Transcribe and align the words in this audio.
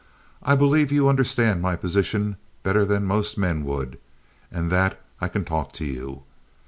I 0.41 0.55
believe 0.55 0.91
you 0.91 1.07
understand 1.07 1.61
my 1.61 1.75
position 1.75 2.37
better 2.63 2.83
than 2.85 3.05
most 3.05 3.37
men 3.37 3.63
would, 3.65 3.99
and 4.51 4.71
that 4.71 4.99
I 5.19 5.27
can 5.27 5.45
talk 5.45 5.73
to 5.73 5.85
you. 5.85 6.23